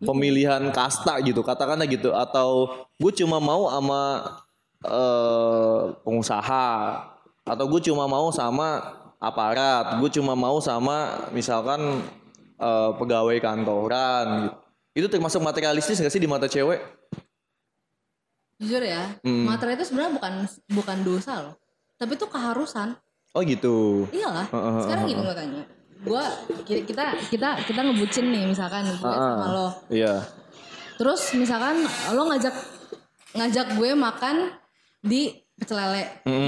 [0.00, 4.02] pemilihan kasta gitu katakanlah gitu atau gue cuma mau sama
[4.80, 6.68] eh, pengusaha
[7.44, 8.80] atau gue cuma mau sama
[9.20, 12.00] aparat gue cuma mau sama misalkan
[12.56, 15.04] eh, pegawai kantoran gitu.
[15.04, 16.80] itu termasuk materialistis gak sih di mata cewek
[18.60, 19.48] Jujur ya, Hmm.
[19.48, 20.32] materai itu sebenarnya bukan
[20.68, 21.56] bukan dosa loh.
[21.96, 22.92] Tapi itu keharusan.
[23.30, 24.46] Oh gitu Iyalah.
[24.46, 25.62] Heeh, Sekarang gini gue tanya.
[26.00, 26.24] Gua
[26.62, 29.68] ki- kita kita kita ngebucin nih misalkan gue sama lo.
[29.88, 30.24] iya
[30.96, 32.54] Terus misalkan lo ngajak
[33.32, 34.36] ngajak gue makan
[34.98, 36.02] di pecel lele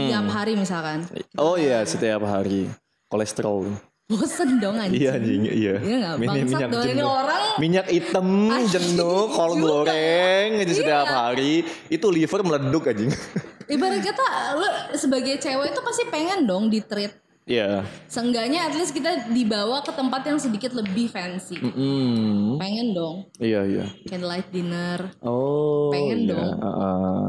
[0.08, 1.04] tiap hari misalkan.
[1.36, 2.68] oh iya setiap hari
[3.06, 3.68] kolesterol
[4.04, 4.98] Bosen dong anjing.
[4.98, 6.14] iya anjing iya Iya nggak?
[6.22, 8.28] Bangsat dong, ini orang minyak hitam
[8.66, 11.16] jenuh kol goreng aja setiap Iya.
[11.18, 11.52] hari
[11.88, 13.08] itu liver meleduk anjing
[13.72, 14.26] Ibarat kata
[14.60, 17.16] lo sebagai cewek itu pasti pengen dong di treat.
[17.42, 17.82] Iya.
[18.06, 21.58] Seenggaknya at least kita dibawa ke tempat yang sedikit lebih fancy.
[21.58, 22.60] Mm.
[22.60, 23.26] Pengen dong.
[23.42, 23.86] Iya iya.
[24.06, 25.10] Candlelight dinner.
[25.24, 25.90] Oh.
[25.90, 26.30] Pengen iya.
[26.30, 26.50] dong.
[26.62, 27.24] Heeh.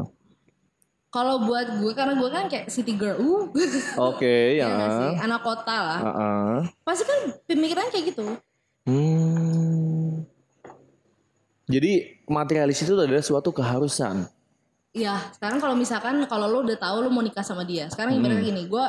[1.13, 3.45] Kalau buat gue karena gue kan kayak city girl, uh,
[4.09, 4.67] Oke ya ya.
[4.73, 5.11] nggak sih?
[5.21, 5.99] anak kota lah.
[6.01, 6.53] Heeh.
[6.81, 8.25] Pasti kan pemikiran kayak gitu.
[8.89, 10.25] Hmm.
[11.69, 14.25] Jadi materialis itu adalah suatu keharusan.
[14.93, 18.45] Iya, sekarang kalau misalkan kalau lo udah tahu lo mau nikah sama dia, sekarang ibaratnya
[18.45, 18.85] gini, gue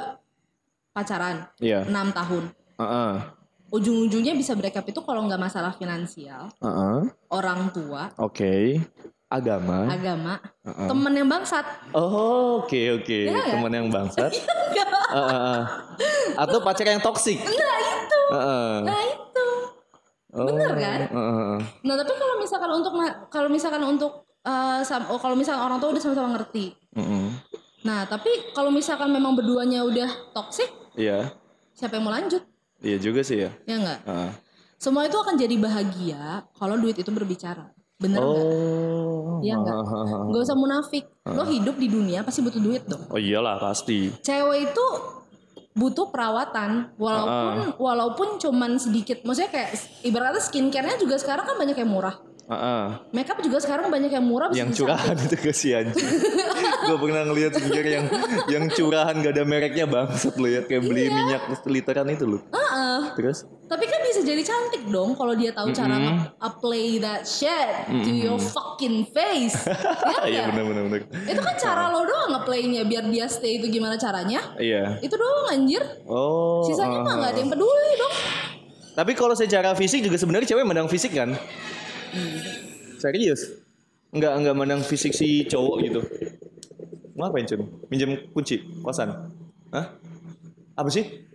[0.92, 1.88] pacaran Iya.
[1.88, 2.44] 6 tahun.
[2.76, 3.12] Heeh.
[3.72, 7.08] Ujung-ujungnya bisa break up itu kalau nggak masalah finansial, Heeh.
[7.28, 8.84] orang tua, Oke.
[9.26, 9.88] Agama.
[9.88, 10.86] agama, Heeh.
[10.86, 11.64] temen yang bangsat.
[11.90, 13.18] Oh, oke oke.
[13.24, 13.54] Iya nggak?
[13.56, 14.30] Teman yang bangsat.
[15.14, 15.62] Heeh, heeh.
[16.36, 17.40] Atau pacar yang toksik.
[17.40, 18.72] Nah itu, Heeh.
[18.82, 19.48] nah itu.
[20.34, 20.98] Oh, bener kan?
[21.06, 21.58] heeh, heeh.
[21.80, 26.02] Nah tapi kalau misalkan untuk ma- kalau misalkan untuk oh, kalau misalkan orang tua udah
[26.02, 26.76] sama-sama ngerti.
[26.94, 27.26] Heeh.
[27.84, 31.32] Nah tapi kalau misalkan memang berduanya udah toxic, Iya.
[31.76, 32.40] siapa yang mau lanjut?
[32.80, 33.50] Iya juga sih ya.
[33.64, 34.00] Ya enggak?
[34.04, 34.30] Heeh.
[34.76, 37.72] Semua itu akan jadi bahagia kalau duit itu berbicara.
[37.96, 38.44] Bener nggak?
[38.44, 39.40] Oh.
[39.40, 39.80] Iya nggak?
[39.90, 40.20] Heeh.
[40.32, 41.04] Gak usah munafik.
[41.24, 43.04] Lo hidup di dunia pasti butuh duit dong.
[43.08, 44.12] Oh iyalah pasti.
[44.20, 44.86] Cewek itu
[45.74, 49.24] butuh perawatan walaupun walaupun cuman sedikit.
[49.24, 49.70] Maksudnya kayak
[50.04, 52.16] ibaratnya skincare-nya juga sekarang kan banyak yang murah.
[52.44, 52.84] Heeh.
[53.16, 55.96] Makeup juga sekarang banyak yang murah Yang curahan itu kesian.
[56.84, 58.04] gue pernah ngeliat skincare yang
[58.52, 61.16] yang curahan gak ada mereknya bangsat lo ya kayak beli Iya.
[61.16, 62.38] minyak literan itu lo.
[62.52, 63.00] Heeh.
[63.16, 63.48] Terus?
[63.64, 68.36] Tapi kan bisa jadi cantik dong kalau dia tahu cara nge-apply that shit to your
[68.36, 69.56] fucking face.
[70.12, 70.52] ya Iya nggak?
[70.52, 71.00] benar benar benar.
[71.24, 74.52] Itu kan cara lo doang nge-playnya biar dia stay itu gimana caranya.
[74.60, 75.00] Iya.
[75.00, 75.80] Itu doang anjir.
[76.04, 76.60] Oh.
[76.68, 77.16] Sisanya mah ah.
[77.24, 78.14] nggak ada yang peduli dong.
[78.94, 81.32] Tapi kalau secara fisik juga sebenarnya cewek mandang fisik kan?
[82.98, 83.64] Serius?
[84.14, 86.00] Enggak enggak mandang fisik si cowok gitu.
[87.14, 87.66] Mau ngapain Cun?
[87.90, 89.30] Minjem kunci kosan?
[89.70, 89.86] Hah?
[90.74, 91.26] Apa sih?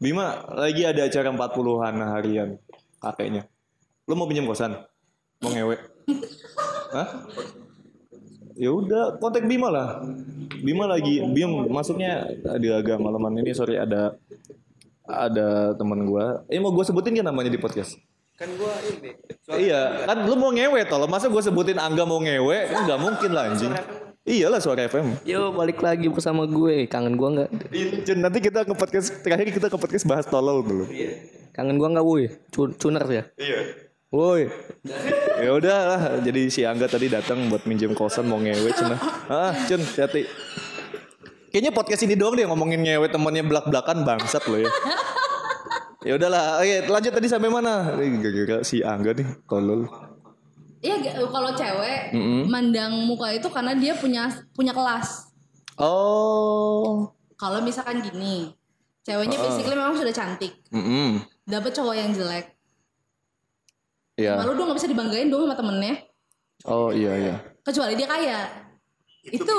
[0.00, 2.48] Bima lagi ada acara 40-an harian
[3.00, 3.44] kakeknya.
[4.08, 4.76] Lu mau pinjam kosan?
[5.44, 5.76] Mau ngewe?
[6.96, 7.08] Hah?
[8.60, 10.04] Ya udah, kontak Bima lah.
[10.60, 12.28] Bima lagi, Bim masuknya
[12.60, 14.16] di agak malaman ini sorry ada
[15.08, 16.44] ada teman gua.
[16.52, 17.96] Eh mau gua sebutin kan namanya di podcast?
[18.36, 19.16] Kan gua ini.
[19.50, 21.06] Iya, kan lu mau ngewe toh.
[21.06, 22.70] Masa gua sebutin Angga mau ngewe?
[22.70, 23.72] Kan nggak mungkin lah anjing.
[24.20, 25.24] Iyalah suara FM.
[25.24, 26.86] Yo balik lagi bersama gue.
[26.86, 27.50] Kangen gua nggak?
[28.04, 30.84] Cun, nanti kita ke podcast terakhir kita ke podcast bahas tolol dulu.
[31.50, 32.28] Kangen gua nggak woi?
[32.52, 33.22] Cu- Cuner ya.
[33.34, 33.60] Iya.
[34.10, 34.50] Woi.
[35.40, 38.98] Ya udah lah, jadi si Angga tadi datang buat minjem kosan mau ngewe cina.
[39.26, 40.26] Ah, Cun, hati.
[41.50, 44.70] Kayaknya podcast ini doang deh ngomongin ngewe temannya belak-belakan bangsat lo ya.
[46.00, 47.92] Ya udahlah, oke lanjut tadi sampai mana?
[48.00, 49.84] Eh, Gara-gara si Angga nih, tolol.
[50.80, 50.96] Iya
[51.28, 52.16] kalau cewek
[52.48, 55.28] mandang muka itu karena dia punya punya kelas.
[55.76, 57.12] Oh.
[57.36, 58.48] Kalau misalkan gini,
[59.04, 62.54] ceweknya basically memang sudah cantik, Mm dapet cowok yang jelek,
[64.14, 64.38] Iya.
[64.38, 65.94] malu dong nggak bisa dibanggain dong sama temennya.
[66.64, 67.34] Oh iya iya.
[67.60, 68.40] Kecuali dia kaya.
[69.26, 69.52] Itu,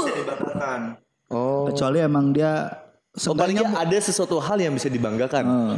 [1.30, 1.68] Oh.
[1.70, 2.66] Kecuali emang dia
[3.12, 5.44] Oh, paling nggak ada sesuatu hal yang bisa dibanggakan.
[5.44, 5.76] Eh,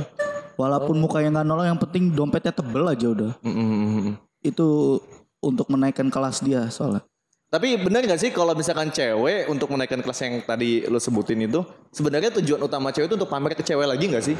[0.60, 3.32] walaupun mukanya nggak nolong yang penting dompetnya tebel aja udah.
[3.42, 4.14] Mm, mm, mm, mm.
[4.44, 4.68] Itu
[5.44, 7.04] untuk menaikkan kelas dia soalnya.
[7.54, 11.62] Tapi benar gak sih kalau misalkan cewek untuk menaikkan kelas yang tadi lo sebutin itu
[11.94, 14.34] sebenarnya tujuan utama cewek itu untuk pamer ke cewek lagi gak sih?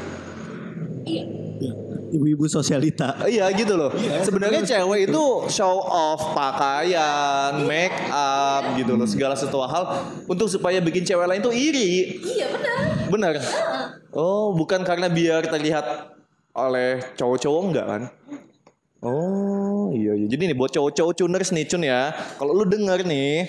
[1.06, 1.72] iya.
[2.14, 3.18] Ibu-ibu sosialita.
[3.26, 3.90] Eh, Iya gitu loh.
[4.22, 9.84] Sebenarnya cewek itu show off pakaian, make up gitu loh segala sesuatu hal
[10.30, 12.22] untuk supaya bikin cewek lain tuh iri.
[12.22, 12.93] Iya benar.
[13.14, 13.34] Benar.
[14.14, 16.14] Oh, bukan karena biar terlihat
[16.54, 18.02] oleh cowok-cowok enggak kan?
[19.02, 20.30] Oh, iya iya.
[20.30, 22.14] Jadi nih buat cowok-cowok cuners nih cun ya.
[22.38, 23.42] Kalau lu denger nih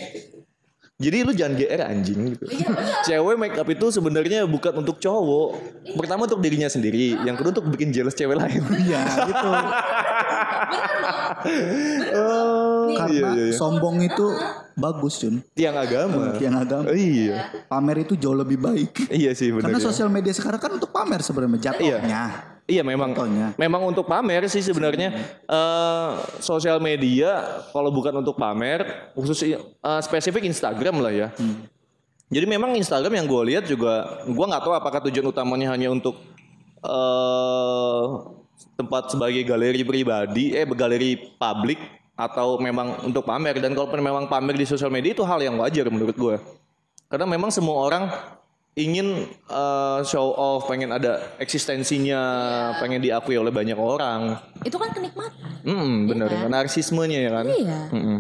[0.96, 2.48] jadi lu jangan GR anjing gitu.
[3.04, 5.60] Cewek make up itu sebenarnya bukan untuk cowok.
[6.00, 8.64] Pertama untuk dirinya sendiri, yang kedua untuk bikin jealous cewek lain.
[8.88, 9.52] Iya gitu.
[12.16, 13.44] oh, Karena iya iya.
[13.52, 13.56] iya.
[13.60, 14.28] sombong itu
[14.76, 15.40] bagus Jun.
[15.56, 16.36] Tiang agama.
[16.38, 16.86] Yang agama.
[16.92, 17.50] Oh, iya.
[17.66, 19.08] Pamer itu jauh lebih baik.
[19.10, 19.72] Iya sih benar.
[19.72, 19.86] Karena ya.
[19.88, 22.24] sosial media sekarang kan untuk pamer sebenarnya jatuhnya.
[22.66, 23.54] Iya memang Contohnya.
[23.62, 25.14] memang untuk pamer sih sebenarnya
[25.46, 26.12] eh
[26.42, 29.62] sosial media kalau bukan untuk pamer khusus eh,
[30.02, 31.28] spesifik Instagram lah ya.
[32.26, 36.18] Jadi memang Instagram yang gue lihat juga gue nggak tahu apakah tujuan utamanya hanya untuk
[36.82, 38.06] eh
[38.76, 41.78] tempat sebagai galeri pribadi eh galeri publik
[42.16, 45.88] atau memang untuk pamer dan kalau memang pamer di sosial media itu hal yang wajar
[45.92, 46.36] menurut gue.
[47.12, 48.10] Karena memang semua orang
[48.76, 52.22] ingin eh, show off, pengen ada eksistensinya,
[52.80, 54.36] pengen diakui oleh banyak orang.
[54.64, 55.64] Itu kan kenikmatan.
[55.64, 56.32] Hmm, bener.
[56.48, 57.46] Narsismenya ya kan?
[57.48, 57.80] Iya.
[57.92, 58.20] Mm-mm.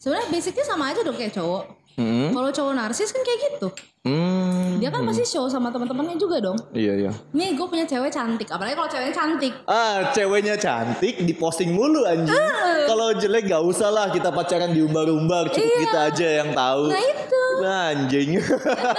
[0.00, 1.64] Sebenarnya basicnya sama aja dong kayak cowok.
[1.94, 2.30] Mm-mm.
[2.30, 3.68] Kalau cowok narsis kan kayak gitu.
[4.04, 6.60] Hmm, Dia kan pasti show sama teman-temannya juga dong.
[6.70, 7.12] Iya iya.
[7.32, 9.52] Nih gue punya cewek cantik, apalagi kalau ceweknya cantik.
[9.64, 12.36] Ah, ceweknya cantik diposting mulu anjing.
[12.84, 16.92] Kalau jelek gak usah lah kita pacaran diumbar-umbar, cukup kita aja yang tahu.
[16.92, 17.42] Nah itu.
[17.64, 18.28] Nah, anjing.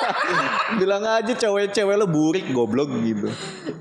[0.79, 3.29] Bilang aja cewek-cewek lo burik goblok gitu.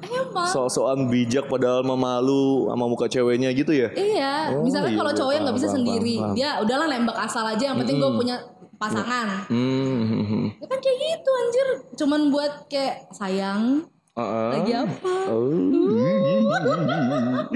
[0.05, 0.45] Emang.
[0.45, 3.89] Sok-sokan bijak padahal memalu sama muka ceweknya gitu ya.
[3.95, 6.37] Iya, Oh, misalnya iya, kalau iya, cowok yang nggak bisa paham, sendiri, paham, paham.
[6.37, 8.37] dia udahlah nembak asal aja, yang penting gue punya
[8.85, 9.29] pasangan.
[9.49, 10.53] Hmm.
[10.61, 11.67] Ya kan kayak gitu anjir,
[11.97, 14.51] cuman buat kayak sayang Uh-uh.
[14.55, 15.15] lagi apa?
[15.27, 15.51] Oh.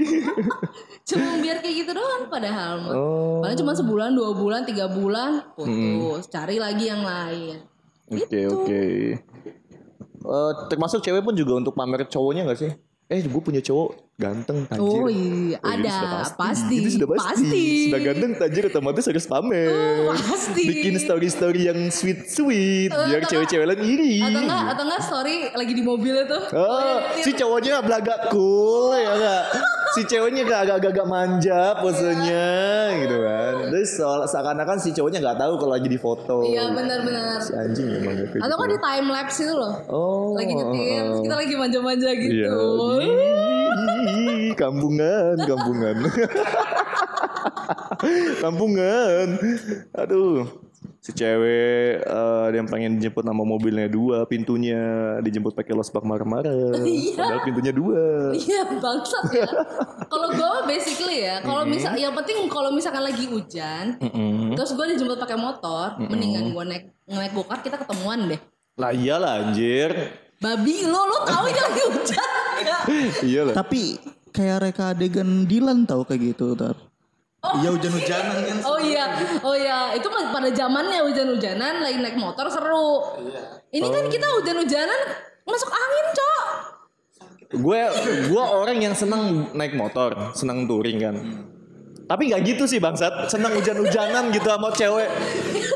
[1.09, 2.93] Cuma biar kayak gitu doang padahal mah.
[2.93, 3.39] Oh.
[3.41, 7.63] Padahal cuma sebulan, dua bulan, tiga bulan, putus, cari lagi yang lain.
[8.09, 8.45] Oke Gitu.
[8.45, 8.83] oke.
[10.19, 12.71] Eh, termasuk cewek pun juga untuk pamer cowoknya gak sih?
[13.09, 14.85] Eh gue punya cowok ganteng tajir.
[14.85, 17.25] Oh iya, Oh, itu ada, sudah pasti, Itu sudah pasti.
[17.25, 17.65] pasti.
[17.89, 19.73] Sudah ganteng tajir otomatis harus pamer.
[20.05, 20.61] Oh, pasti.
[20.61, 24.21] Bikin story-story yang sweet-sweet Eh, biar cewek-cewek lain iri.
[24.21, 26.37] Atau enggak, atau enggak story lagi di mobil itu.
[26.53, 29.43] Oh, si cowoknya belagak cool ya enggak?
[29.97, 32.49] Si ceweknya gak agak-agak manja posenya
[33.01, 33.73] gitu kan.
[33.73, 36.45] Terus soal seakan-akan si cowoknya nggak tahu kalau lagi di foto.
[36.45, 37.41] Iya benar-benar.
[37.41, 38.61] Si anjing emang kayak Atau gitu.
[38.61, 39.73] kan di time lapse itu loh.
[39.89, 40.37] Oh.
[40.37, 42.61] Lagi nyetir, kita lagi manja-manja gitu.
[43.01, 44.53] Iya.
[44.53, 45.95] Kampungan, kampungan.
[48.43, 49.25] kampungan.
[49.97, 50.68] Aduh.
[51.09, 54.77] Si cewek eh, ada yang pengen dijemput nama mobilnya dua, pintunya
[55.25, 56.53] dijemput pakai los bak marah-marah.
[56.85, 57.17] Iya.
[57.17, 58.29] Padahal pintunya dua.
[58.37, 59.49] Iya bangsat ya.
[60.05, 63.97] kalau gue basically ya, kalau misal yang penting kalau misalkan lagi hujan,
[64.53, 68.39] terus gue dijemput pakai motor, mendingan gue naik naik gokar kita ketemuan deh.
[68.77, 69.91] Lah iyalah anjir.
[70.39, 72.29] Babi lo lo tahu ini lagi hujan
[72.63, 72.81] nggak?
[73.27, 73.53] Iyalah.
[73.59, 73.81] Tapi
[74.31, 76.77] kayak reka adegan Dilan tau kayak gitu tar.
[77.39, 78.57] Iya hujan-hujanan kan.
[78.67, 79.05] Oh iya,
[79.39, 83.15] oh iya, itu pada zamannya hujan-hujanan lagi naik motor seru.
[83.71, 84.99] Ini kan kita hujan-hujanan
[85.47, 86.45] masuk angin, Cok.
[87.49, 87.81] gue
[88.29, 91.15] gue orang yang senang naik motor senang touring kan
[92.09, 93.29] tapi nggak gitu sih bangsat.
[93.29, 95.05] Senang hujan-hujanan gitu sama cewek.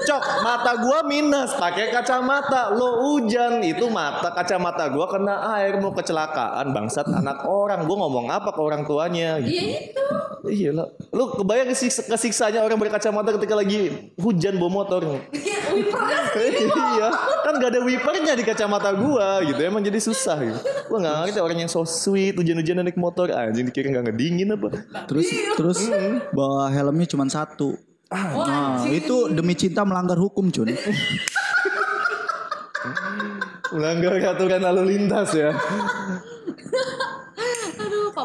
[0.09, 2.73] Cok mata gue minus pakai kacamata.
[2.73, 7.05] Lo hujan itu mata kacamata gue kena air mau kecelakaan bangsat.
[7.05, 9.61] Anak orang gue ngomong apa ke orang tuanya gitu.
[9.61, 10.05] Iya itu.
[10.49, 10.89] iya lah.
[11.13, 15.21] Lu kebayang kesiksa, kesiksanya orang berkacamata ketika lagi hujan bawa motor?
[15.29, 15.57] Iya,
[16.97, 17.07] iya.
[17.45, 19.61] Kan gak ada wipernya di kacamata gua gitu.
[19.61, 20.59] Emang jadi susah gitu.
[20.89, 23.29] Gua nggak ngerti orang yang so sweet hujan-hujanan naik motor.
[23.29, 24.67] Anjing dikira nggak ngedingin apa?
[25.05, 25.79] Terus terus
[26.31, 27.75] bawa helmnya cuma satu.
[28.13, 30.69] Nah, itu demi cinta melanggar hukum, Cun.
[33.73, 35.49] melanggar aturan lalu lintas ya